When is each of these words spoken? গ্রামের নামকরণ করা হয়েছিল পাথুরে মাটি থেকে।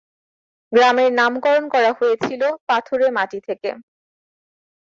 গ্রামের 0.71 1.11
নামকরণ 1.13 1.65
করা 1.73 1.91
হয়েছিল 1.93 2.41
পাথুরে 2.67 3.07
মাটি 3.17 3.39
থেকে। 3.47 3.69